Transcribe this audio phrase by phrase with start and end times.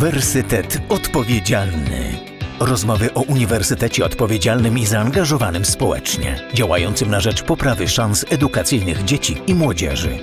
[0.00, 2.18] Uniwersytet Odpowiedzialny.
[2.60, 9.54] Rozmowy o Uniwersytecie Odpowiedzialnym i zaangażowanym społecznie, działającym na rzecz poprawy szans edukacyjnych dzieci i
[9.54, 10.18] młodzieży.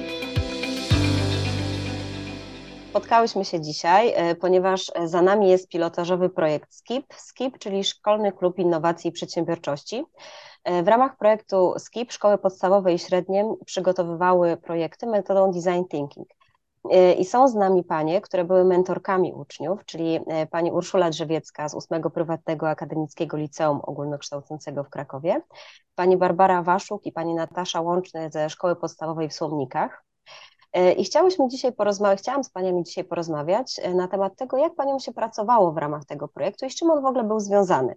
[2.89, 8.59] Spotkałyśmy się dzisiaj, e, ponieważ za nami jest pilotażowy projekt SKIP, SKIP, czyli Szkolny Klub
[8.59, 10.05] Innowacji i Przedsiębiorczości.
[10.63, 16.36] E, w ramach projektu SKIP szkoły podstawowe i średnie przygotowywały projekty metodą design thinking.
[16.91, 21.69] E, I są z nami panie, które były mentorkami uczniów, czyli e, pani Urszula Drzewiecka
[21.69, 25.41] z 8 Prywatnego Akademickiego Liceum Ogólnokształcącego w Krakowie,
[25.95, 30.03] pani Barbara Waszuk i pani Natasza Łączny ze Szkoły Podstawowej w Słomnikach.
[30.73, 34.99] E, I chciałyśmy dzisiaj porozmawiać, chciałam z paniami dzisiaj porozmawiać na temat tego, jak paniom
[34.99, 37.95] się pracowało w ramach tego projektu i z czym on w ogóle był związany.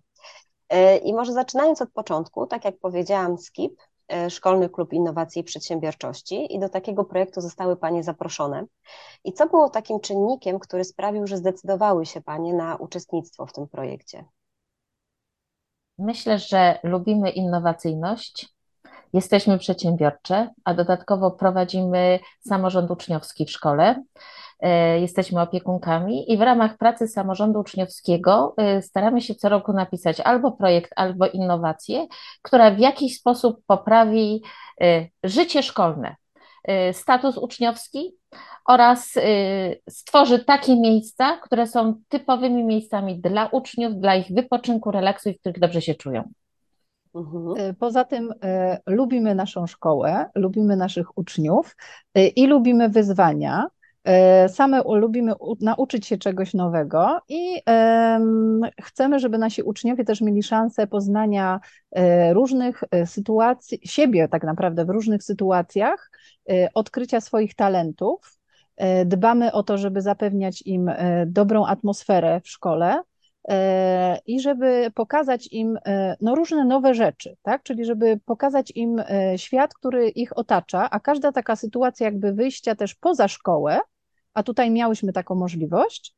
[1.05, 3.73] I może zaczynając od początku, tak jak powiedziałam, SKIP
[4.29, 8.65] Szkolny Klub Innowacji i Przedsiębiorczości i do takiego projektu zostały Panie zaproszone.
[9.25, 13.69] I co było takim czynnikiem, który sprawił, że zdecydowały się Panie na uczestnictwo w tym
[13.69, 14.25] projekcie?
[15.99, 18.49] Myślę, że lubimy innowacyjność,
[19.13, 24.03] jesteśmy przedsiębiorcze, a dodatkowo prowadzimy samorząd uczniowski w szkole.
[24.63, 30.21] E, jesteśmy opiekunkami i w ramach pracy samorządu uczniowskiego e, staramy się co roku napisać
[30.21, 32.07] albo projekt, albo innowację,
[32.43, 34.43] która w jakiś sposób poprawi
[34.81, 36.17] e, życie szkolne,
[36.93, 38.17] status uczniowski
[38.69, 39.15] oraz
[39.89, 45.41] stworzy takie miejsca, które są typowymi miejscami dla uczniów, dla ich wypoczynku, relaksu i w
[45.41, 46.33] których dobrze się czują.
[47.15, 47.75] Mhm.
[47.75, 48.35] Poza tym
[48.87, 51.77] lubimy naszą szkołę, lubimy naszych uczniów
[52.37, 53.67] i lubimy wyzwania.
[54.05, 57.63] E, same lubimy nauczyć się czegoś nowego i
[58.83, 64.85] chcemy, żeby nasi uczniowie też mieli szansę poznania e, różnych e, sytuacji, siebie tak naprawdę
[64.85, 66.11] w różnych sytuacjach,
[66.75, 68.39] odkrycia swoich talentów.
[69.07, 70.91] Dbamy o to, żeby zapewniać im
[71.27, 73.03] dobrą atmosferę w szkole,
[74.27, 75.79] i żeby pokazać im
[76.21, 77.63] no, różne nowe rzeczy, tak?
[77.63, 79.03] czyli żeby pokazać im
[79.37, 83.81] świat, który ich otacza, a każda taka sytuacja jakby wyjścia też poza szkołę,
[84.35, 86.15] a tutaj miałyśmy taką możliwość,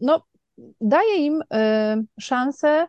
[0.00, 0.26] no,
[0.80, 1.42] daje im
[2.20, 2.86] szansę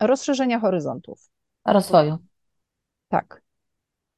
[0.00, 1.30] rozszerzenia horyzontów.
[1.66, 2.18] Rozwoju.
[3.08, 3.43] Tak.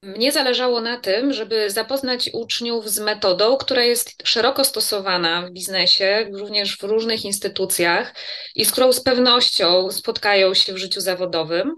[0.06, 6.31] Mnie zależało na tym, żeby zapoznać uczniów z metodą, która jest szeroko stosowana w biznesie,
[6.33, 8.15] również w różnych instytucjach
[8.55, 11.75] i z którą z pewnością spotkają się w życiu zawodowym,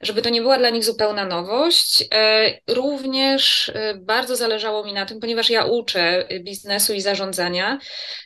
[0.00, 2.04] żeby to nie była dla nich zupełna nowość.
[2.14, 7.78] E, również e, bardzo zależało mi na tym, ponieważ ja uczę biznesu i zarządzania,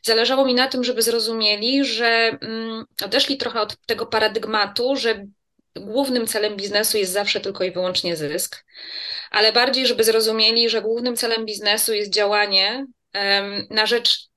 [0.03, 5.25] zależało mi na tym, żeby zrozumieli, że mm, odeszli trochę od tego paradygmatu, że
[5.77, 8.65] głównym celem biznesu jest zawsze tylko i wyłącznie zysk,
[9.31, 12.87] ale bardziej, żeby zrozumieli, że głównym celem biznesu jest działanie
[13.71, 14.29] na rzecz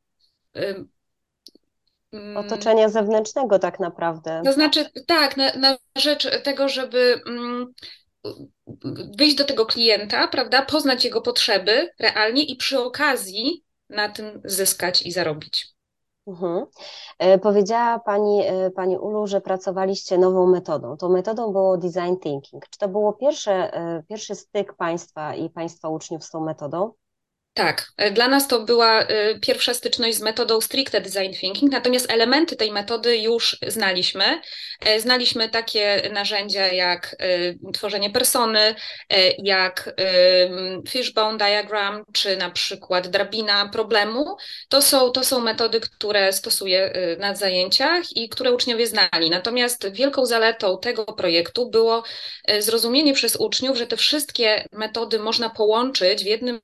[0.54, 4.42] mm, otoczenia zewnętrznego, tak naprawdę.
[4.46, 7.74] To znaczy, tak, na, na rzecz tego, żeby mm,
[9.18, 15.02] wyjść do tego klienta, prawda, poznać jego potrzeby realnie i przy okazji na tym zyskać
[15.02, 15.75] i zarobić.
[16.28, 16.66] Mhm.
[17.20, 20.98] E, powiedziała Pani, e, Pani Ulu, że pracowaliście nową metodą.
[20.98, 22.70] Tą metodą było design thinking.
[22.70, 26.92] Czy to było pierwsze, e, pierwszy styk Państwa i Państwa uczniów z tą metodą?
[27.56, 32.12] Tak, e, dla nas to była e, pierwsza styczność z metodą stricte design thinking, natomiast
[32.12, 34.42] elementy tej metody już znaliśmy.
[34.86, 37.16] E, znaliśmy takie narzędzia jak
[37.74, 38.76] tworzenie persony,
[39.38, 39.96] jak
[40.90, 44.36] fishbone diagram, czy na przykład drabina problemu.
[44.70, 49.30] To są, to są metody, które stosuję na zajęciach i które uczniowie znali.
[49.30, 52.04] Natomiast wielką zaletą tego projektu było
[52.60, 56.60] zrozumienie przez uczniów, że te wszystkie metody można połączyć w jednym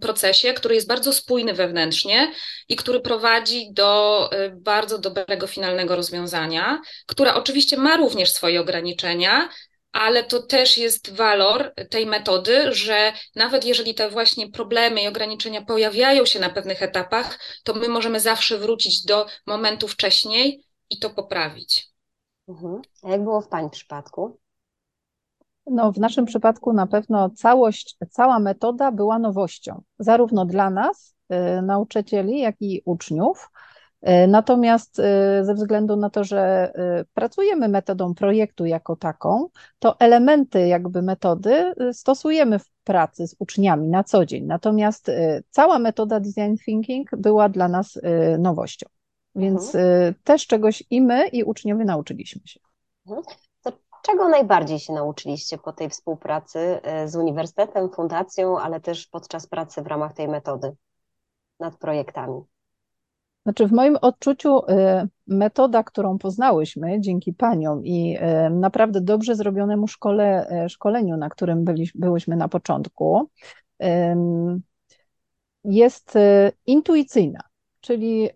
[0.00, 2.32] procesie, procesie, który jest bardzo spójny wewnętrznie
[2.68, 9.48] i który prowadzi do y, bardzo dobrego finalnego rozwiązania, które oczywiście ma również swoje ograniczenia,
[9.92, 15.62] ale to też jest walor tej metody, że nawet jeżeli te właśnie problemy i ograniczenia
[15.62, 21.10] pojawiają się na pewnych etapach, to my możemy zawsze wrócić do momentu wcześniej i to
[21.10, 21.86] poprawić.
[22.48, 22.82] Mhm.
[23.02, 24.38] A jak było w Pani przypadku?
[25.66, 31.16] No, w naszym przypadku na pewno całość, cała metoda była nowością, zarówno dla nas,
[31.58, 33.50] y, nauczycieli, jak i uczniów.
[34.08, 35.02] Y, natomiast y,
[35.44, 36.72] ze względu na to, że
[37.14, 39.48] pracujemy metodą projektu jako taką,
[39.78, 44.44] to elementy jakby metody stosujemy w pracy z uczniami na co dzień.
[44.44, 45.10] Natomiast
[45.50, 48.00] cała metoda design thinking była dla nas
[48.38, 48.86] nowością.
[49.34, 50.14] Więc mhm.
[50.24, 52.60] też czegoś i my, i uczniowie nauczyliśmy się.
[54.06, 59.82] Czego najbardziej się nauczyliście po tej współpracy e, z uniwersytetem, fundacją, ale też podczas pracy
[59.82, 60.72] w ramach tej metody
[61.60, 62.42] nad projektami?
[63.42, 64.64] Znaczy, w moim odczuciu y,
[65.26, 71.90] metoda, którą poznałyśmy dzięki paniom i y, naprawdę dobrze zrobionemu szkole, szkoleniu, na którym byli,
[71.94, 73.30] byłyśmy na początku,
[75.64, 76.14] jest
[76.66, 77.40] intuicyjna,
[77.80, 78.28] czyli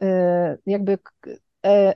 [0.67, 0.99] jakby e,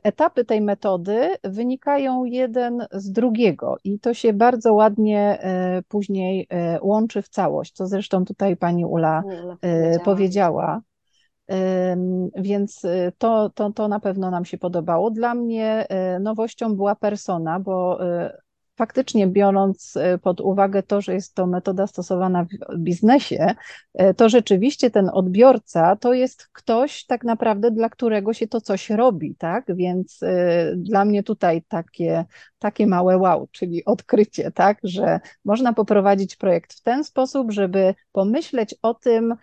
[0.02, 5.38] etapy tej metody wynikają jeden z drugiego i to się bardzo ładnie
[5.88, 6.48] później
[6.82, 9.22] łączy w całość, co zresztą tutaj pani Ula
[10.04, 10.80] powiedziała.
[12.36, 12.82] Więc
[13.18, 15.10] to, to, to na pewno nam się podobało.
[15.10, 15.86] Dla mnie
[16.20, 17.98] nowością była persona, bo
[18.76, 23.54] faktycznie biorąc pod uwagę to, że jest to metoda stosowana w biznesie,
[24.16, 29.36] to rzeczywiście ten odbiorca to jest ktoś tak naprawdę, dla którego się to coś robi,
[29.36, 29.76] tak?
[29.76, 30.20] Więc
[30.76, 32.24] dla mnie tutaj takie,
[32.58, 34.78] takie małe wow, czyli odkrycie, tak?
[34.82, 39.34] Że można poprowadzić projekt w ten sposób, żeby pomyśleć o tym,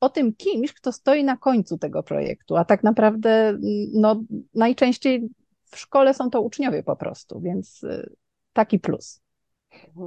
[0.00, 3.58] o tym kimś, kto stoi na końcu tego projektu, a tak naprawdę
[3.94, 4.22] no,
[4.54, 5.28] najczęściej
[5.70, 8.16] w szkole są to uczniowie po prostu, więc y,
[8.52, 9.20] taki plus.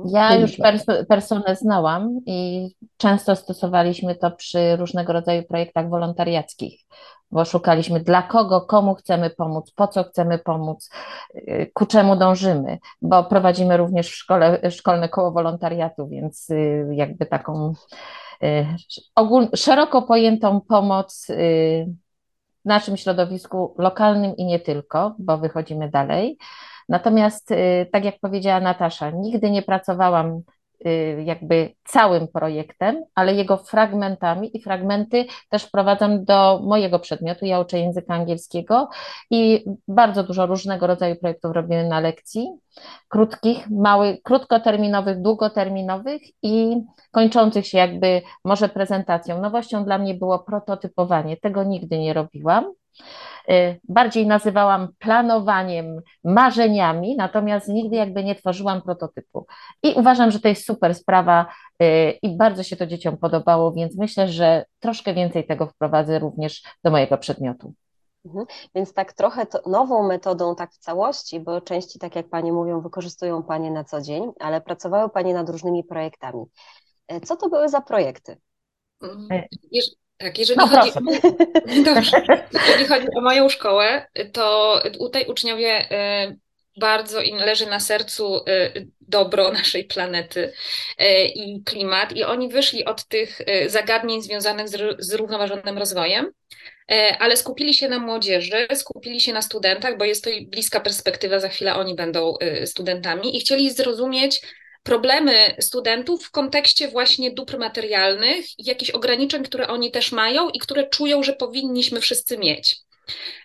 [0.05, 6.81] Ja już pers- personę znałam i często stosowaliśmy to przy różnego rodzaju projektach wolontariackich,
[7.31, 10.89] bo szukaliśmy dla kogo, komu chcemy pomóc, po co chcemy pomóc,
[11.35, 17.25] y, ku czemu dążymy, bo prowadzimy również w szkole, szkolne koło wolontariatu, więc y, jakby
[17.25, 17.73] taką
[19.15, 21.27] ogól, szeroko pojętą pomoc
[22.65, 26.37] w naszym środowisku lokalnym i nie tylko, bo wychodzimy dalej.
[26.89, 30.41] Natomiast, y, tak jak powiedziała Natasza, nigdy nie pracowałam
[31.25, 37.45] jakby całym projektem, ale jego fragmentami i fragmenty też wprowadzam do mojego przedmiotu.
[37.45, 38.89] Ja uczę języka angielskiego
[39.31, 42.47] i bardzo dużo różnego rodzaju projektów robimy na lekcji,
[43.09, 46.81] krótkich, małych, krótkoterminowych, długoterminowych i
[47.11, 49.41] kończących się jakby może prezentacją.
[49.41, 51.37] Nowością dla mnie było prototypowanie.
[51.37, 52.73] Tego nigdy nie robiłam.
[53.49, 59.45] Y, bardziej nazywałam planowaniem, marzeniami, natomiast nigdy jakby nie tworzyłam prototypu.
[59.83, 61.45] I uważam, że to jest super sprawa
[61.83, 66.63] y, i bardzo się to dzieciom podobało, więc myślę, że troszkę więcej tego wprowadzę również
[66.83, 67.73] do mojego przedmiotu.
[68.25, 68.45] Mhm.
[68.75, 73.43] Więc tak trochę nową metodą, tak w całości, bo części, tak jak Panie mówią, wykorzystują
[73.43, 76.45] Panie na co dzień, ale pracowały Panie nad różnymi projektami.
[77.07, 78.37] E, co to były za projekty?
[80.21, 80.91] Tak, jeżeli, no, chodzi,
[81.83, 82.21] dobrze,
[82.67, 86.37] jeżeli chodzi o moją szkołę, to tutaj uczniowie y,
[86.77, 90.53] bardzo im leży na sercu y, dobro naszej planety
[91.01, 96.31] y, i klimat, i oni wyszli od tych zagadnień związanych z zrównoważonym rozwojem,
[97.19, 101.49] ale skupili się na młodzieży, skupili się na studentach, bo jest to bliska perspektywa, za
[101.49, 102.33] chwilę oni będą
[102.65, 104.41] studentami i chcieli zrozumieć,
[104.83, 110.89] problemy studentów w kontekście właśnie dóbr materialnych, jakichś ograniczeń, które oni też mają i które
[110.89, 112.79] czują, że powinniśmy wszyscy mieć.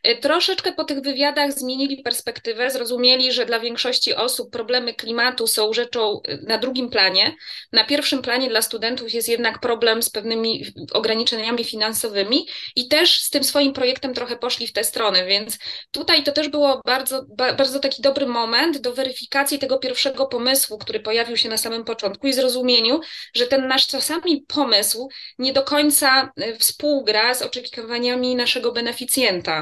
[0.08, 5.72] Y, troszeczkę po tych wywiadach zmienili perspektywę, zrozumieli, że dla większości osób problemy klimatu są
[5.72, 7.34] rzeczą y, na drugim planie.
[7.72, 13.30] Na pierwszym planie dla studentów jest jednak problem z pewnymi ograniczeniami finansowymi i też z
[13.30, 15.58] tym swoim projektem trochę poszli w tę stronę, więc
[15.90, 17.24] tutaj to też było bardzo,
[17.56, 22.26] bardzo taki dobry moment do weryfikacji tego pierwszego pomysłu, który pojawił się na samym początku
[22.26, 23.00] i zrozumieniu,
[23.34, 29.55] że ten nasz czasami pomysł nie do końca y, współgra z oczekiwaniami naszego beneficjenta.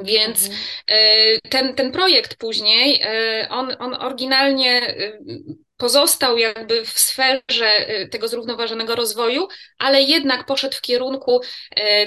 [0.00, 0.60] Więc mhm.
[0.86, 5.12] E, ten, ten projekt później, e, on, on oryginalnie e,
[5.76, 11.40] pozostał jakby w sferze tego zrównoważonego rozwoju, ale jednak poszedł w kierunku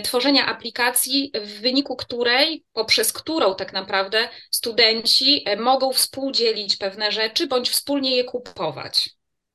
[0.04, 7.70] tworzenia aplikacji, w wyniku której, poprzez którą tak naprawdę studenci mogą współdzielić pewne rzeczy bądź
[7.70, 9.10] wspólnie je kupować.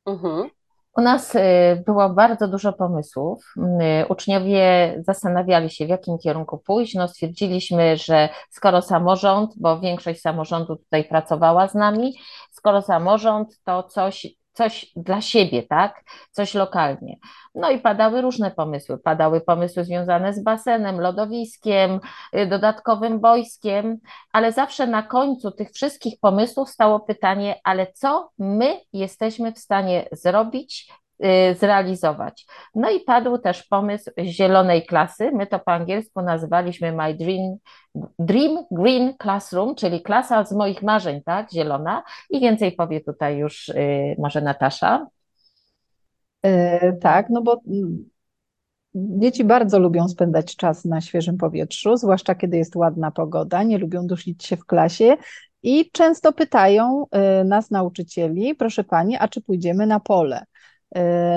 [0.06, 0.50] Mhm.
[0.98, 1.38] U nas y,
[1.86, 3.54] było bardzo dużo pomysłów.
[4.02, 6.94] Y, uczniowie zastanawiali się, w jakim kierunku pójść.
[6.94, 12.14] No, stwierdziliśmy, że skoro samorząd, bo większość samorządu tutaj pracowała z nami,
[12.50, 14.26] skoro samorząd, to coś
[14.58, 16.04] coś dla siebie, tak?
[16.30, 17.16] Coś lokalnie.
[17.54, 18.98] No i padały różne pomysły.
[18.98, 22.00] Padały pomysły związane z basenem, lodowiskiem,
[22.36, 23.98] y, dodatkowym boiskiem,
[24.32, 30.08] ale zawsze na końcu tych wszystkich pomysłów stało pytanie, ale co my jesteśmy w stanie
[30.12, 30.92] zrobić,
[31.58, 32.46] zrealizować.
[32.74, 35.30] No i padł też pomysł zielonej klasy.
[35.32, 37.56] My to po angielsku nazywaliśmy My Dream,
[38.18, 42.02] Dream Green Classroom, czyli klasa z moich marzeń, tak, zielona.
[42.30, 45.06] I więcej powie tutaj już y, może Natasza.
[46.42, 48.08] E, tak, no bo mm,
[48.94, 54.06] Dzieci bardzo lubią spędzać czas na świeżym powietrzu, zwłaszcza kiedy jest ładna pogoda, nie lubią
[54.06, 55.16] dusić się w klasie
[55.62, 57.06] i często pytają
[57.40, 60.44] y, nas, nauczycieli, proszę pani, a czy pójdziemy na pole?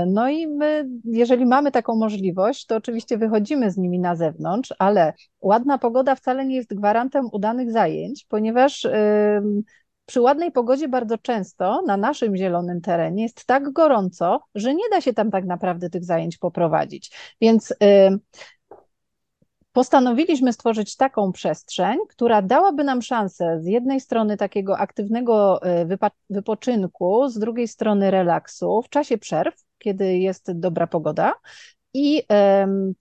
[0.08, 5.14] No i my, jeżeli mamy taką możliwość, to oczywiście wychodzimy z nimi na zewnątrz, ale
[5.42, 8.88] ładna pogoda wcale nie jest gwarantem udanych zajęć, ponieważ
[10.06, 15.02] przy ładnej pogodzie bardzo często na naszym zielonym terenie jest tak gorąco, że nie da
[15.02, 17.36] się tam tak naprawdę tych zajęć poprowadzić.
[17.42, 17.74] Więc
[19.74, 25.98] postanowiliśmy stworzyć taką przestrzeń, która dałaby nam szansę z jednej strony takiego aktywnego e,
[26.30, 31.34] wypoczynku, z drugiej strony relaksu w czasie przerw, kiedy jest dobra pogoda,
[31.94, 32.24] i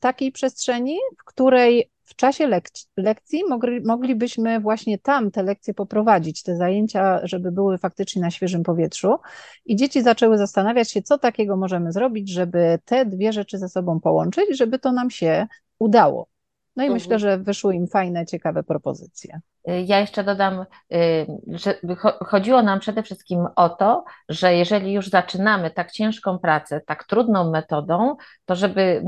[0.01, 6.43] takiej przestrzeni, w której w czasie lek- lekcji mogli, moglibyśmy właśnie tam te lekcje poprowadzić,
[6.43, 9.17] te zajęcia, żeby były faktycznie na świeżym powietrzu.
[9.65, 14.01] I dzieci zaczęły zastanawiać się, co takiego możemy zrobić, żeby te dwie rzeczy ze sobą
[14.01, 15.47] połączyć, żeby to nam się
[15.79, 16.30] udało.
[16.77, 16.93] No i mhm.
[16.93, 19.41] myślę, że wyszły im fajne, ciekawe propozycje.
[19.65, 21.75] Ja jeszcze dodam, y, że
[22.27, 27.51] chodziło nam przede wszystkim o to, że jeżeli już zaczynamy tak ciężką pracę, tak trudną
[27.51, 29.05] metodą, to żeby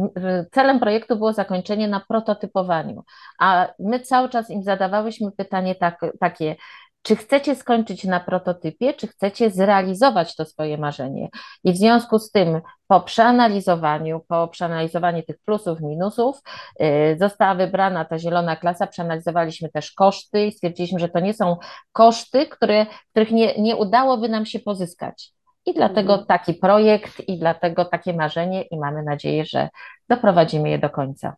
[0.52, 3.04] celem projektu było zakończenie na prototypowaniu.
[3.38, 6.56] A my cały czas im zadawałyśmy pytanie tak, takie,
[7.02, 11.28] czy chcecie skończyć na prototypie, czy chcecie zrealizować to swoje marzenie.
[11.64, 16.40] I w związku z tym, po przeanalizowaniu, po przeanalizowaniu tych plusów, minusów,
[16.80, 18.86] yy, została wybrana ta zielona klasa.
[18.86, 21.56] Przeanalizowaliśmy też koszty i stwierdziliśmy, że to nie są
[21.92, 25.32] koszty, które, których nie, nie udałoby nam się pozyskać.
[25.66, 26.26] I dlatego mhm.
[26.26, 29.68] taki projekt, i dlatego takie marzenie, i mamy nadzieję, że
[30.08, 31.36] doprowadzimy je do końca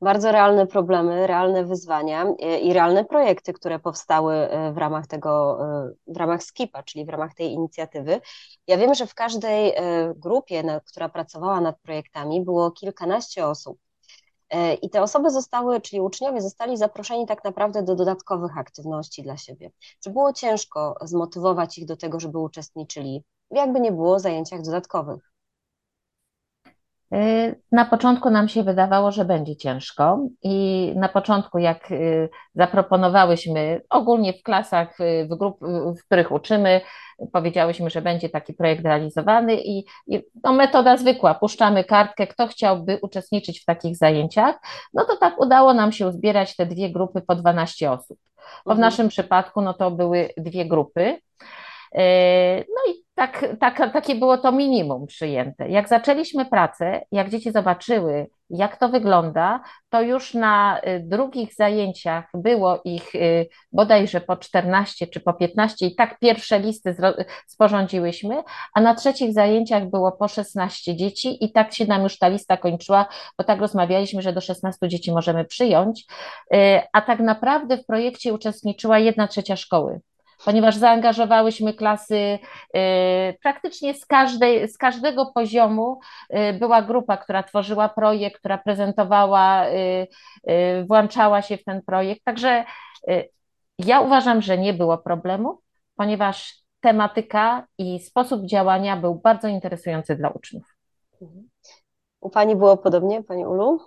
[0.00, 5.58] bardzo realne problemy, realne wyzwania e, i realne projekty, które powstały e, w ramach tego,
[5.86, 8.20] e, w ramach Skipa, czyli w ramach tej inicjatywy.
[8.66, 9.72] Ja wiem, że w każdej
[10.16, 13.78] grupie, która pracowała nad projektami, było kilkanaście osób.
[14.82, 19.70] I te osoby zostały, czyli uczniowie zostali zaproszeni tak naprawdę do dodatkowych aktywności dla siebie.
[20.00, 25.32] Czy było ciężko zmotywować ich do tego, żeby uczestniczyli, jakby nie było, zajęciach dodatkowych?
[27.14, 33.80] Y, na początku nam się wydawało, że będzie ciężko, i na początku, jak y, zaproponowałyśmy
[33.90, 35.58] ogólnie w klasach, y, w grup,
[36.00, 36.80] w których uczymy,
[37.32, 42.98] powiedziałyśmy, że będzie taki projekt realizowany i, i no, metoda zwykła, puszczamy kartkę, kto chciałby
[43.02, 44.56] uczestniczyć w takich zajęciach,
[44.94, 48.18] no to tak udało nam się uzbierać te dwie grupy po 12 osób.
[48.64, 48.80] Bo w mhm.
[48.80, 51.18] naszym przypadku no to były dwie grupy.
[52.68, 55.68] No i tak, tak, takie było to minimum przyjęte.
[55.68, 59.60] Jak zaczęliśmy pracę, jak dzieci zobaczyły, jak to wygląda,
[59.90, 65.86] to już na y, drugich zajęciach było ich y, bodajże po 14 czy po 15
[65.86, 66.96] i tak pierwsze listy
[67.46, 68.42] sporządziłyśmy,
[68.74, 72.56] a na trzecich zajęciach było po 16 dzieci i tak się nam już ta lista
[72.56, 73.06] kończyła,
[73.38, 76.04] bo tak rozmawialiśmy, że do 16 dzieci możemy przyjąć,
[76.54, 76.56] y,
[76.92, 80.00] a tak naprawdę w projekcie uczestniczyła jedna trzecia szkoły
[80.44, 82.38] ponieważ zaangażowałyśmy klasy y,
[83.42, 86.00] praktycznie z, każdej, z każdego poziomu.
[86.50, 90.06] Y, była grupa, która tworzyła projekt, która prezentowała, y,
[90.88, 92.24] włączała się w ten projekt.
[92.24, 92.64] Także
[93.78, 95.60] ja uważam, że nie było problemu,
[95.96, 100.74] ponieważ tematyka i sposób działania był bardzo interesujący dla uczniów.
[102.20, 103.80] U Pani było podobnie, Pani Ulu?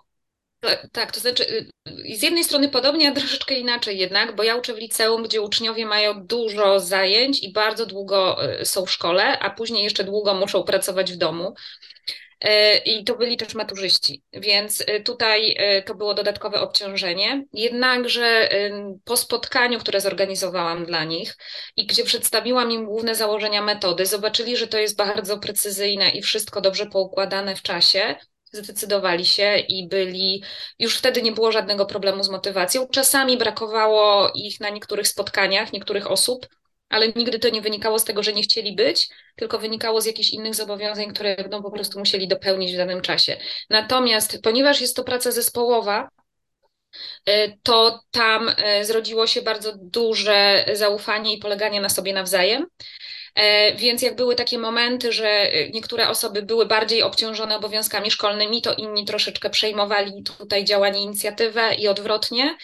[0.91, 4.73] Tak, to znaczy y, z jednej strony podobnie, a troszeczkę inaczej jednak, bo ja uczę
[4.73, 9.49] w liceum, gdzie uczniowie mają dużo zajęć i bardzo długo y, są w szkole, a
[9.49, 11.53] później jeszcze długo muszą pracować w domu.
[12.45, 12.49] Y,
[12.85, 17.45] I to byli też maturzyści, więc tutaj to było dodatkowe obciążenie.
[17.53, 18.49] Jednakże
[19.03, 21.37] po spotkaniu, które zorganizowałam dla nich
[21.75, 26.61] i gdzie przedstawiłam im główne założenia metody, zobaczyli, że to jest bardzo precyzyjne i wszystko
[26.61, 28.15] dobrze poukładane w czasie
[28.51, 30.43] zdecydowali się i byli,
[30.79, 32.87] już wtedy nie było żadnego problemu z motywacją.
[32.87, 36.47] Czasami brakowało ich na niektórych spotkaniach, niektórych osób,
[36.89, 40.29] ale nigdy to nie wynikało z tego, że nie chcieli być, tylko wynikało z jakichś
[40.29, 43.37] innych zobowiązań, które no, po prostu musieli dopełnić w danym czasie.
[43.69, 46.09] Natomiast, ponieważ jest to praca zespołowa,
[47.29, 52.65] y, to tam y, zrodziło się bardzo duże zaufanie i poleganie na sobie nawzajem.
[53.35, 58.61] E, więc jak były takie momenty, że e, niektóre osoby były bardziej obciążone obowiązkami szkolnymi,
[58.61, 62.57] to inni troszeczkę przejmowali tutaj działanie, inicjatywę i odwrotnie.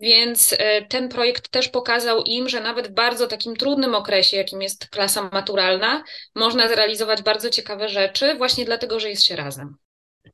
[0.00, 4.62] Więc e, ten projekt też pokazał im, że nawet w bardzo takim trudnym okresie, jakim
[4.62, 9.76] jest klasa maturalna, można zrealizować bardzo ciekawe rzeczy, właśnie dlatego, że jest się razem.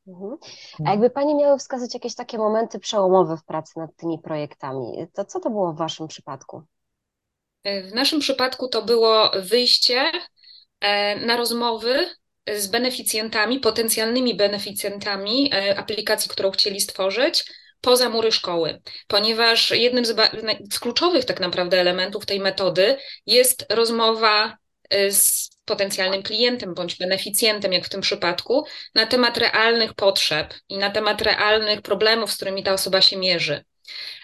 [0.07, 0.37] Mhm.
[0.87, 5.25] A jakby Pani miały wskazać jakieś takie momenty przełomowe w pracy nad tymi projektami, to
[5.25, 6.62] co to było w Waszym przypadku?
[7.65, 10.12] W naszym przypadku to było wyjście
[10.81, 12.09] e, na rozmowy
[12.57, 17.45] z beneficjentami, potencjalnymi beneficjentami e, aplikacji, którą chcieli stworzyć,
[17.81, 20.17] poza mury szkoły, ponieważ jednym z,
[20.73, 22.97] z kluczowych tak naprawdę elementów tej metody
[23.27, 24.57] jest rozmowa
[24.91, 30.79] e, z potencjalnym klientem bądź beneficjentem, jak w tym przypadku, na temat realnych potrzeb i
[30.79, 33.65] na temat realnych problemów, z którymi ta osoba się mierzy.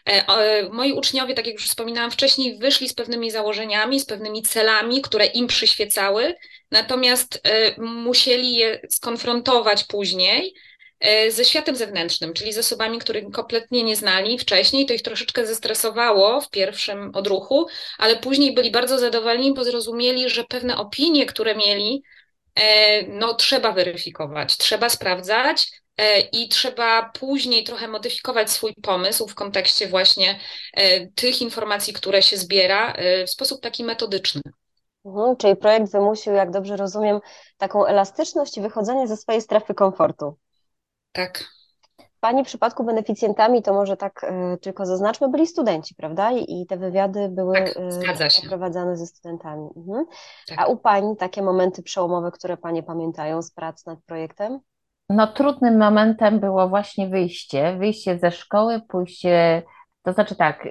[0.06, 5.02] E, moi uczniowie, tak jak już wspominałam wcześniej, wyszli z pewnymi założeniami, z pewnymi celami,
[5.02, 6.35] które im przyświecały,
[6.71, 10.54] natomiast e, musieli je skonfrontować później
[11.00, 14.87] e, ze światem zewnętrznym, czyli z osobami, których kompletnie nie znali wcześniej.
[14.87, 17.66] To ich troszeczkę zestresowało w pierwszym odruchu,
[17.99, 22.02] ale później byli bardzo zadowoleni, bo zrozumieli, że pewne opinie, które mieli,
[23.09, 25.71] no, trzeba weryfikować, trzeba sprawdzać,
[26.33, 30.39] i trzeba później trochę modyfikować swój pomysł w kontekście właśnie
[30.75, 34.43] e, tych informacji, które się zbiera e, w sposób taki metodyczny.
[35.05, 37.21] Mhm, czyli projekt wymusił, jak dobrze rozumiem,
[37.59, 40.37] taką elastyczność i wychodzenie ze swojej strefy komfortu.
[41.13, 41.45] Tak.
[41.99, 46.33] W Pani przypadku beneficjentami, to może tak y, tylko zaznaczmy, byli studenci, prawda?
[46.33, 49.69] I, i te wywiady były tak, y, przeprowadzane ze studentami.
[49.77, 50.07] Mhm.
[50.47, 50.59] Tak.
[50.61, 54.61] A u Pani takie momenty przełomowe, które Panie pamiętają z prac nad projektem?
[55.08, 59.62] No, trudnym momentem było właśnie wyjście, wyjście ze szkoły, pójście,
[60.02, 60.68] to znaczy tak,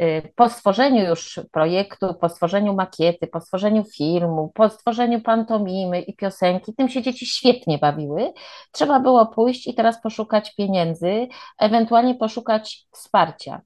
[0.00, 6.16] y, po stworzeniu już projektu, po stworzeniu makiety, po stworzeniu filmu, po stworzeniu pantomimy i
[6.16, 8.32] piosenki, tym się dzieci świetnie bawiły.
[8.72, 13.60] Trzeba było pójść i teraz poszukać pieniędzy, ewentualnie poszukać wsparcia.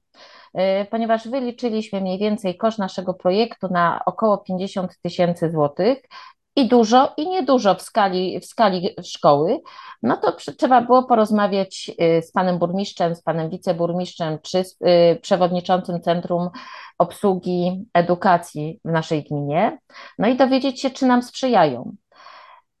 [0.81, 6.01] Y, ponieważ wyliczyliśmy mniej więcej koszt naszego projektu na około 50 tysięcy złotych,
[6.55, 9.59] i dużo, i niedużo w skali, w skali szkoły,
[10.03, 15.19] no to trzeba było porozmawiać y, z panem burmistrzem, z panem wiceburmistrzem, czy z y,
[15.21, 16.49] przewodniczącym Centrum
[16.97, 19.77] Obsługi Edukacji w naszej gminie,
[20.19, 21.95] no i dowiedzieć się, czy nam sprzyjają.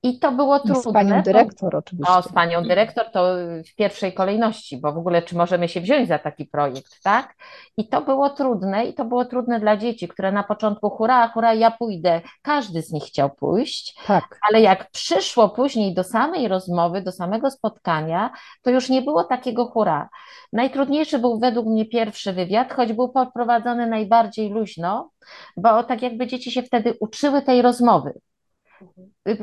[0.03, 0.81] I to było trudne.
[0.81, 2.13] Z panią dyrektor oczywiście.
[2.13, 3.25] O, z panią dyrektor to
[3.71, 7.35] w pierwszej kolejności, bo w ogóle czy możemy się wziąć za taki projekt, tak?
[7.77, 11.53] I to było trudne i to było trudne dla dzieci, które na początku hura, hura,
[11.53, 12.21] ja pójdę.
[12.41, 14.39] Każdy z nich chciał pójść, tak.
[14.49, 18.31] ale jak przyszło później do samej rozmowy, do samego spotkania,
[18.61, 20.09] to już nie było takiego hura.
[20.53, 25.09] Najtrudniejszy był według mnie pierwszy wywiad, choć był poprowadzony najbardziej luźno,
[25.57, 28.13] bo tak jakby dzieci się wtedy uczyły tej rozmowy.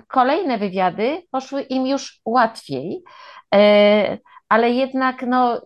[0.09, 3.03] Kolejne wywiady poszły im już łatwiej,
[3.55, 5.61] e, ale jednak no,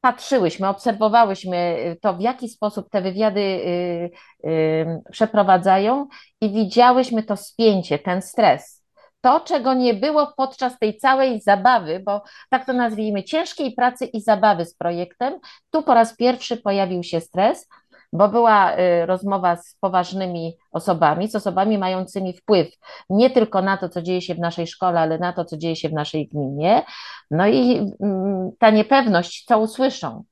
[0.00, 4.10] patrzyłyśmy, obserwowałyśmy to, w jaki sposób te wywiady y,
[4.44, 6.06] y, przeprowadzają
[6.40, 8.80] i widziałyśmy to spięcie, ten stres.
[9.20, 14.20] To, czego nie było podczas tej całej zabawy, bo tak to nazwijmy, ciężkiej pracy i
[14.20, 15.34] zabawy z projektem,
[15.70, 17.68] tu po raz pierwszy pojawił się stres,
[18.12, 22.68] bo była y, rozmowa z poważnymi osobami, z osobami mającymi wpływ
[23.10, 25.76] nie tylko na to, co dzieje się w naszej szkole, ale na to, co dzieje
[25.76, 26.82] się w naszej gminie.
[27.30, 30.24] No i mm, ta niepewność, co usłyszą.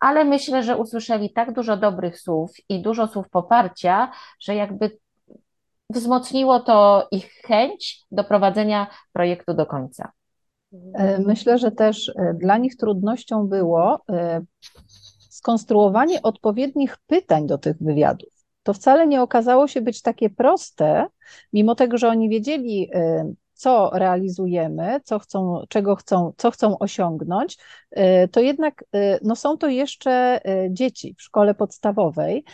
[0.00, 4.98] Ale myślę, że usłyszeli tak dużo dobrych słów i dużo słów poparcia, że jakby
[5.90, 10.12] wzmocniło to ich chęć do prowadzenia projektu do końca.
[10.94, 14.40] E, myślę, że też e, dla nich trudnością było e,
[15.38, 18.28] skonstruowanie odpowiednich pytań do tych wywiadów.
[18.62, 21.06] To wcale nie okazało się być takie proste,
[21.52, 27.58] mimo tego, że oni wiedzieli, y, co realizujemy, co chcą, czego chcą, co chcą osiągnąć,
[27.98, 32.44] y, to jednak y, no są to jeszcze dzieci w szkole podstawowej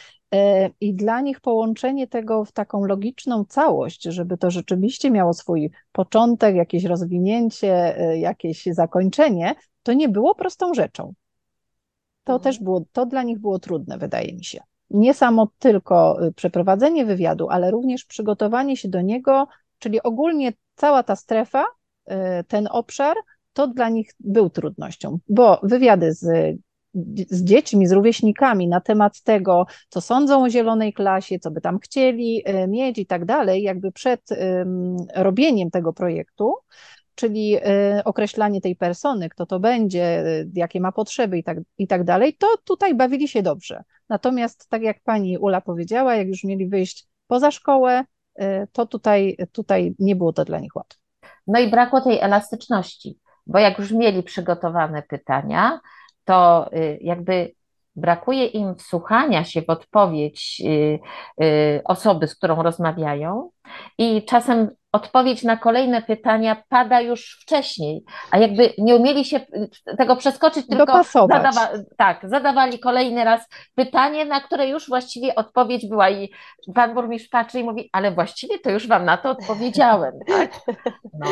[0.80, 6.56] i dla nich połączenie tego w taką logiczną całość, żeby to rzeczywiście miało swój początek,
[6.56, 11.14] jakieś rozwinięcie, jakieś zakończenie, to nie było prostą rzeczą
[12.24, 12.40] to mhm.
[12.42, 14.60] też było, to dla nich było trudne, wydaje mi się.
[14.90, 19.46] Nie samo tylko y, przeprowadzenie wywiadu, ale również przygotowanie się do niego,
[19.78, 21.64] czyli ogólnie cała ta strefa,
[22.10, 22.14] y,
[22.48, 23.16] ten obszar,
[23.52, 26.56] to dla nich był trudnością, bo wywiady z,
[27.30, 31.78] z dziećmi, z rówieśnikami na temat tego, co sądzą o zielonej klasie, co by tam
[31.78, 34.20] chcieli y, mieć i tak dalej, jakby przed
[35.14, 36.54] robieniem tego projektu,
[37.14, 41.86] czyli y, określanie tej persony, kto to będzie, y, jakie ma potrzeby i tak, i
[41.86, 43.84] tak dalej, to tutaj bawili się dobrze.
[44.08, 48.04] Natomiast, tak jak pani Ula powiedziała, jak już mieli wyjść poza szkołę,
[48.40, 51.00] y, to tutaj, tutaj nie było to dla nich łatwe.
[51.46, 55.80] No i brakło tej elastyczności, bo jak już mieli przygotowane pytania,
[56.24, 57.52] to jakby
[57.96, 60.62] brakuje im wsłuchania się w odpowiedź
[61.84, 63.50] osoby, z którą rozmawiają,
[63.98, 69.40] i czasem odpowiedź na kolejne pytania pada już wcześniej, a jakby nie umieli się
[69.98, 76.10] tego przeskoczyć, tylko zadawa tak, zadawali kolejny raz pytanie, na które już właściwie odpowiedź była
[76.10, 76.30] i
[76.74, 80.50] pan burmistrz patrzy i mówi, ale właściwie to już wam na to odpowiedziałem, tak?
[81.18, 81.26] No.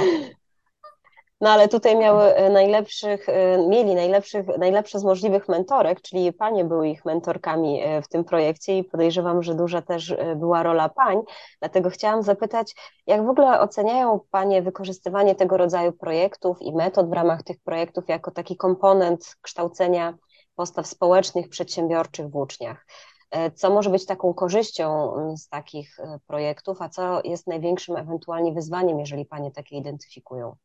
[1.42, 6.64] No ale tutaj miały e, najlepszych, e, mieli najlepszych, najlepsze z możliwych mentorek, czyli panie
[6.64, 11.18] były ich mentorkami w tym projekcie i podejrzewam, że duża też była rola pań.
[11.60, 12.74] Dlatego chciałam zapytać,
[13.06, 18.08] jak w ogóle oceniają panie wykorzystywanie tego rodzaju projektów i metod w ramach tych projektów
[18.08, 20.14] jako taki komponent kształcenia
[20.54, 22.86] postaw społecznych, przedsiębiorczych w uczniach?
[23.30, 27.96] E, co może być taką korzyścią mm, z takich e, projektów, a co jest największym
[27.96, 30.56] ewentualnie wyzwaniem, jeżeli Panie takie identyfikują?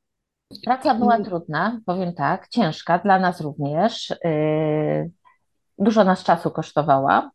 [0.66, 4.12] Praca była trudna, powiem tak, ciężka dla nas również.
[4.12, 5.12] Y,
[5.78, 7.32] dużo nas czasu kosztowała,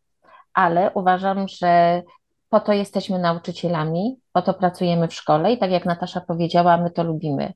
[0.53, 2.01] ale uważam, że
[2.49, 6.91] po to jesteśmy nauczycielami, po to pracujemy w szkole i tak jak Natasza powiedziała, my
[6.91, 7.53] to lubimy.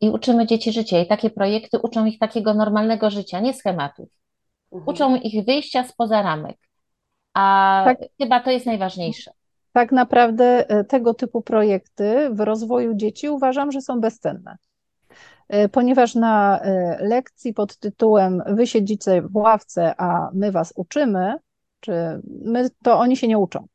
[0.00, 4.08] I uczymy dzieci życia i takie projekty uczą ich takiego normalnego życia, nie schematów.
[4.72, 4.88] Mhm.
[4.88, 6.56] Uczą ich wyjścia spoza ramek
[7.36, 9.30] a tak, chyba to jest najważniejsze.
[9.72, 14.56] Tak naprawdę e, tego typu projekty w rozwoju dzieci uważam, że są bezcenne.
[15.48, 21.34] E, ponieważ na e, lekcji pod tytułem Wy siedzicie w ławce, a my was uczymy,
[21.80, 21.92] czy
[22.44, 23.66] my, to oni się nie uczą.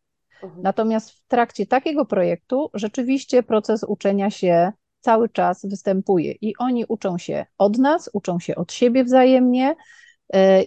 [0.44, 0.62] Mhm.
[0.62, 7.18] Natomiast w trakcie takiego projektu rzeczywiście proces uczenia się cały czas występuje i oni uczą
[7.18, 9.76] się od nas, uczą się od siebie wzajemnie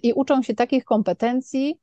[0.03, 1.81] i uczą się takich kompetencji,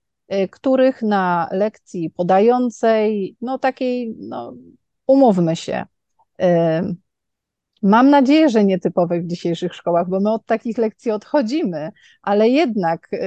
[0.51, 4.53] których na lekcji podającej, no takiej, no
[5.07, 5.85] umówmy się,
[7.81, 11.91] mam nadzieję, że nietypowej w dzisiejszych szkołach, bo my od takich lekcji odchodzimy,
[12.21, 13.17] ale jednak y,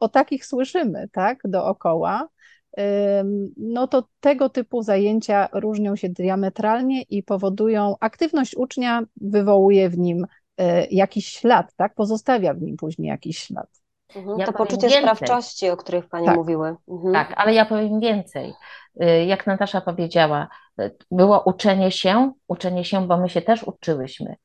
[0.00, 2.28] o takich słyszymy, tak, dookoła,
[3.56, 10.26] no to tego typu zajęcia różnią się diametralnie i powodują, aktywność ucznia wywołuje w nim
[10.90, 13.83] jakiś ślad, tak, pozostawia w nim później jakiś ślad.
[14.16, 15.02] Mhm, ja to poczucie więcej.
[15.02, 16.76] sprawczości, o których Pani tak, mówiły.
[16.88, 17.12] Mhm.
[17.12, 18.54] Tak, ale ja powiem więcej.
[19.02, 20.48] Y, jak Natasza powiedziała,
[20.80, 24.36] y, było uczenie się, uczenie się, bo my się też uczyłyśmy.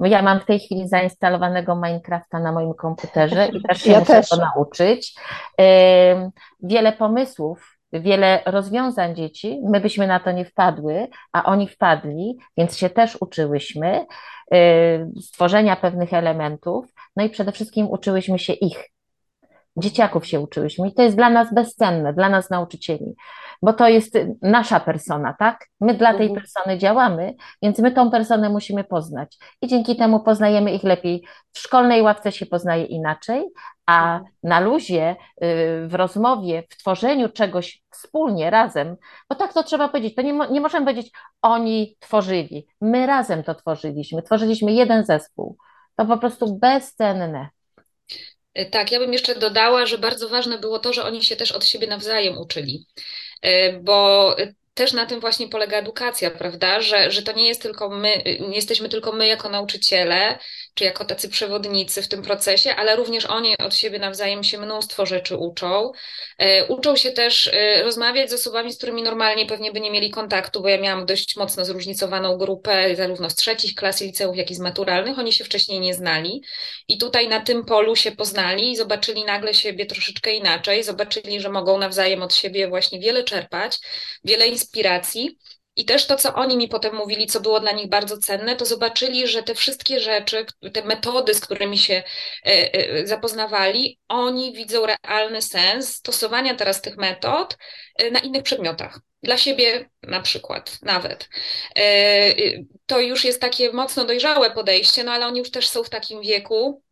[0.00, 4.12] Ja mam w tej chwili zainstalowanego Minecrafta na moim komputerze i też się ja muszę
[4.12, 4.28] też.
[4.28, 5.14] to nauczyć.
[6.62, 12.76] Wiele pomysłów, wiele rozwiązań dzieci, my byśmy na to nie wpadły, a oni wpadli, więc
[12.76, 14.06] się też uczyłyśmy
[14.54, 16.86] y, stworzenia pewnych elementów,
[17.16, 18.90] no i przede wszystkim uczyłyśmy się ich
[19.76, 23.14] dzieciaków się uczyłyśmy i to jest dla nas bezcenne, dla nas nauczycieli,
[23.62, 25.66] bo to jest nasza persona, tak?
[25.80, 26.40] My dla tej mhm.
[26.40, 31.26] persony działamy, więc my tą personę musimy poznać i dzięki temu poznajemy ich lepiej.
[31.52, 33.44] W szkolnej ławce się poznaje inaczej,
[33.86, 34.32] a mhm.
[34.42, 35.16] na luzie, y,
[35.88, 38.96] w rozmowie, w tworzeniu czegoś wspólnie, razem,
[39.30, 41.12] bo tak to trzeba powiedzieć, to nie, nie możemy powiedzieć,
[41.42, 45.56] oni tworzyli, my razem to tworzyliśmy, tworzyliśmy jeden zespół.
[45.96, 47.48] To po prostu bezcenne.
[48.56, 51.52] E, tak, ja bym jeszcze dodała, że bardzo ważne było to, że oni się też
[51.52, 52.86] od siebie nawzajem uczyli,
[53.42, 54.36] e, bo
[54.74, 56.80] też na tym właśnie polega edukacja, prawda?
[56.80, 60.38] Że, że to nie jest tylko my, nie jesteśmy tylko my jako nauczyciele,
[60.76, 65.06] czy jako tacy przewodnicy w tym procesie, ale również oni od siebie nawzajem się mnóstwo
[65.06, 65.92] rzeczy uczą.
[66.38, 70.10] E, uczą się też e, rozmawiać z osobami, z którymi normalnie pewnie by nie mieli
[70.10, 74.54] kontaktu, bo ja miałam dość mocno zróżnicowaną grupę, zarówno z trzecich klas liceów, jak i
[74.54, 75.18] z maturalnych.
[75.18, 76.42] Oni się wcześniej nie znali
[76.88, 81.48] i tutaj na tym polu się poznali i zobaczyli nagle siebie troszeczkę inaczej, zobaczyli, że
[81.48, 83.78] mogą nawzajem od siebie właśnie wiele czerpać,
[84.24, 85.38] wiele inspiracji.
[85.76, 88.66] I też to, co oni mi potem mówili, co było dla nich bardzo cenne, to
[88.66, 94.86] zobaczyli, że te wszystkie rzeczy, te metody, z którymi się e, e, zapoznawali, oni widzą
[94.86, 97.56] realny sens stosowania teraz tych metod
[97.98, 99.00] e, na innych przedmiotach.
[99.22, 101.28] Dla siebie na przykład nawet.
[102.86, 106.20] To już jest takie mocno dojrzałe podejście, no ale oni już też są w takim
[106.20, 106.82] wieku,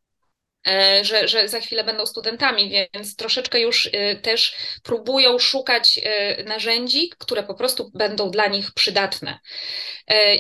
[1.03, 7.11] że, że za chwilę będą studentami, więc troszeczkę już e, też próbują szukać e, narzędzi,
[7.19, 9.39] które po prostu będą dla nich przydatne.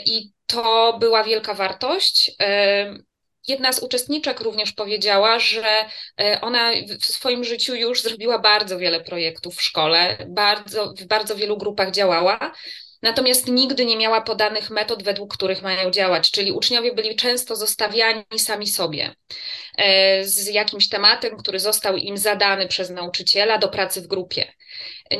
[0.04, 2.32] I to była wielka wartość.
[3.48, 5.64] Jedna z uczestniczek również powiedziała, że
[6.40, 11.56] ona w swoim życiu już zrobiła bardzo wiele projektów w szkole, bardzo, w bardzo wielu
[11.56, 12.52] grupach działała,
[13.04, 18.24] natomiast nigdy nie miała podanych metod, według których mają działać, czyli uczniowie byli często zostawiani
[18.38, 19.14] sami sobie
[19.76, 24.52] e, z jakimś tematem, który został im zadany przez nauczyciela do pracy w grupie.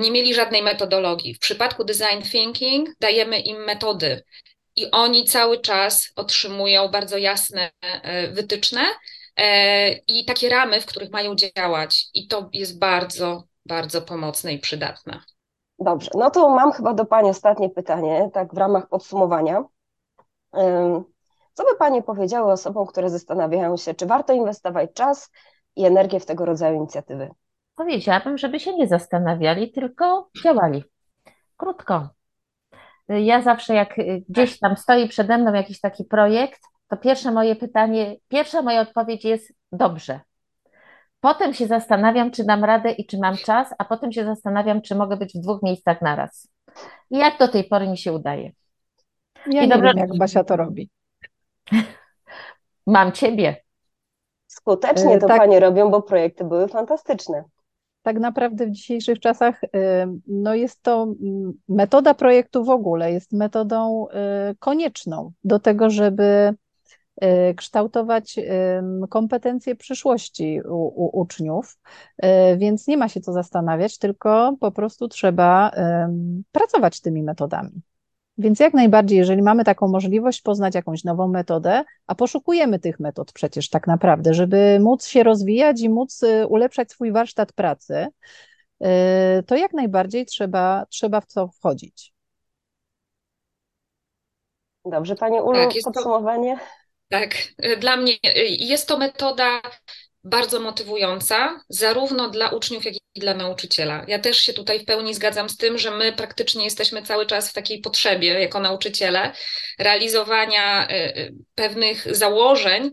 [0.00, 1.34] Nie mieli żadnej metodologii.
[1.34, 4.22] W przypadku design thinking dajemy im metody
[4.76, 8.84] i oni cały czas otrzymują bardzo jasne e, wytyczne
[9.36, 12.04] e, i takie ramy, w których mają działać.
[12.14, 15.33] I to jest bardzo, bardzo pomocne i przydatne.
[15.78, 19.64] Dobrze, no to mam chyba do Pani ostatnie pytanie, tak w ramach podsumowania.
[21.54, 25.30] Co by Pani powiedziały osobom, które zastanawiają się, czy warto inwestować czas
[25.76, 27.30] i energię w tego rodzaju inicjatywy?
[27.74, 30.84] Powiedziałabym, żeby się nie zastanawiali, tylko działali.
[31.56, 32.08] Krótko.
[33.08, 33.94] Ja zawsze, jak
[34.28, 39.24] gdzieś tam stoi przede mną jakiś taki projekt, to pierwsze moje pytanie, pierwsza moja odpowiedź
[39.24, 40.20] jest dobrze.
[41.24, 44.94] Potem się zastanawiam, czy dam radę i czy mam czas, a potem się zastanawiam, czy
[44.94, 46.48] mogę być w dwóch miejscach naraz.
[47.10, 48.52] I jak do tej pory mi się udaje.
[49.46, 49.94] Ja I nie dobrze...
[49.94, 50.90] wiem, jak Basia to robi.
[52.86, 53.56] Mam ciebie.
[54.46, 55.38] Skutecznie to tak.
[55.38, 57.44] panie robią, bo projekty były fantastyczne.
[58.02, 59.60] Tak naprawdę w dzisiejszych czasach
[60.26, 61.06] no jest to
[61.68, 64.06] metoda projektu w ogóle, jest metodą
[64.50, 66.54] y, konieczną do tego, żeby
[67.56, 68.36] kształtować
[69.10, 71.78] kompetencje przyszłości u, u, uczniów,
[72.24, 75.70] y, więc nie ma się co zastanawiać, tylko po prostu trzeba
[76.52, 77.82] pracować tymi metodami.
[78.38, 83.32] Więc jak najbardziej, jeżeli mamy taką możliwość poznać jakąś nową metodę, a poszukujemy tych metod
[83.32, 88.06] przecież tak naprawdę, żeby móc się rozwijać i móc y, ulepszać swój warsztat pracy,
[88.84, 88.86] y,
[89.46, 92.14] to jak najbardziej trzeba, trzeba w to wchodzić.
[94.84, 96.56] Dobrze, Pani Ulu, tak, podsumowanie?
[96.56, 96.83] To,
[97.20, 97.34] tak,
[97.78, 98.12] dla mnie
[98.58, 99.60] jest to metoda
[100.24, 104.04] bardzo motywująca, zarówno dla uczniów, jak i dla nauczyciela.
[104.08, 107.50] Ja też się tutaj w pełni zgadzam z tym, że my praktycznie jesteśmy cały czas
[107.50, 109.32] w takiej potrzebie, jako nauczyciele,
[109.78, 111.12] realizowania e,
[111.54, 112.90] pewnych założeń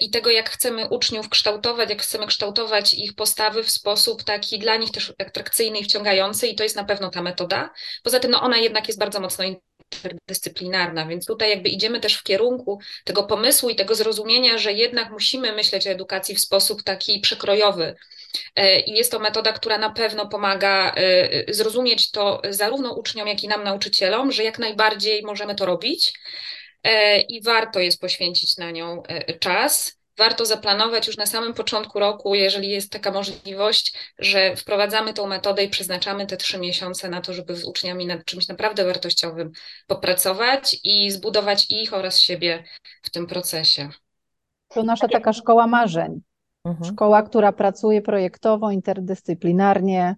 [0.00, 4.76] i tego, jak chcemy uczniów kształtować, jak chcemy kształtować ich postawy w sposób taki dla
[4.76, 7.70] nich też atrakcyjny i wciągający, i to jest na pewno ta metoda.
[8.02, 9.44] Poza tym, no ona jednak jest bardzo mocno
[9.92, 15.10] interdyscyplinarna, więc tutaj jakby idziemy też w kierunku tego pomysłu i tego zrozumienia, że jednak
[15.10, 17.94] musimy myśleć o edukacji w sposób taki przekrojowy.
[18.56, 23.44] E, I jest to metoda, która na pewno pomaga e, zrozumieć to zarówno uczniom, jak
[23.44, 26.12] i nam, nauczycielom, że jak najbardziej możemy to robić
[26.82, 29.02] e, i warto jest poświęcić na nią
[29.40, 35.26] czas warto zaplanować już na samym początku roku, jeżeli jest taka możliwość, że wprowadzamy tą
[35.26, 39.52] metodę i przeznaczamy te trzy miesiące na to, żeby z uczniami nad czymś naprawdę wartościowym
[39.86, 42.64] popracować i zbudować ich oraz siebie
[43.02, 43.88] w tym procesie.
[44.68, 46.20] To nasza taka szkoła marzeń.
[46.64, 46.92] Mhm.
[46.92, 50.16] Szkoła, która pracuje projektowo, interdyscyplinarnie.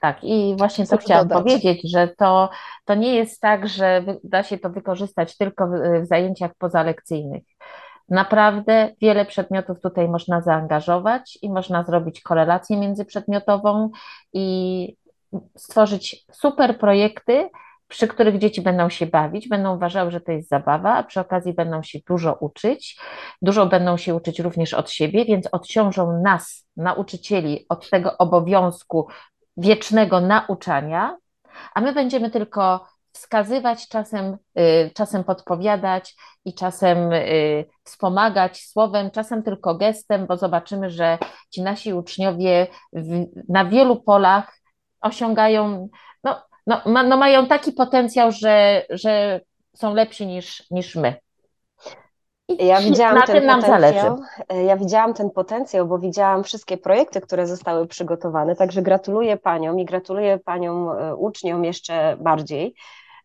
[0.00, 1.44] Tak, i właśnie to chciałam dodać?
[1.44, 2.50] powiedzieć, że to,
[2.84, 7.42] to nie jest tak, że da się to wykorzystać tylko w, w zajęciach pozalekcyjnych.
[8.08, 13.90] Naprawdę wiele przedmiotów tutaj można zaangażować i można zrobić korelację międzyprzedmiotową
[14.32, 14.96] i
[15.56, 17.48] stworzyć super projekty,
[17.88, 21.52] przy których dzieci będą się bawić, będą uważały, że to jest zabawa, a przy okazji
[21.52, 23.00] będą się dużo uczyć.
[23.42, 29.08] Dużo będą się uczyć również od siebie, więc odciążą nas, nauczycieli, od tego obowiązku
[29.56, 31.16] wiecznego nauczania,
[31.74, 32.86] a my będziemy tylko
[33.18, 40.90] wskazywać, czasem, y, czasem podpowiadać i czasem y, wspomagać słowem, czasem tylko gestem, bo zobaczymy,
[40.90, 41.18] że
[41.50, 44.60] ci nasi uczniowie w, na wielu polach
[45.00, 45.88] osiągają,
[46.24, 49.40] no, no, ma, no mają taki potencjał, że, że
[49.74, 51.14] są lepsi niż, niż my.
[52.48, 54.06] I ja widziałam na ten nam zależy.
[54.66, 59.84] Ja widziałam ten potencjał, bo widziałam wszystkie projekty, które zostały przygotowane, także gratuluję paniom i
[59.84, 62.74] gratuluję paniom e, uczniom jeszcze bardziej.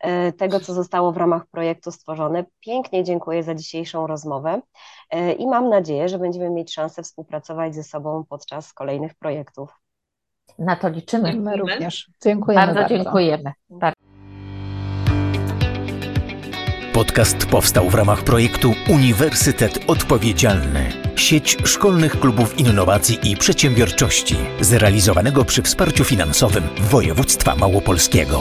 [0.04, 2.46] E, tego, co zostało w ramach projektu stworzone.
[2.60, 4.62] Pięknie dziękuję za dzisiejszą rozmowę
[5.10, 9.70] e, i mam nadzieję, że będziemy mieć szansę współpracować ze sobą podczas kolejnych projektów.
[10.60, 11.34] Na to liczymy.
[11.34, 12.10] My również.
[12.24, 12.82] Dziękujemy bardzo.
[12.82, 13.52] Bardzo dziękujemy.
[16.94, 20.90] Podcast powstał w ramach projektu Uniwersytet Odpowiedzialny.
[21.16, 28.40] Sieć szkolnych klubów innowacji i przedsiębiorczości, zrealizowanego przy wsparciu finansowym województwa małopolskiego.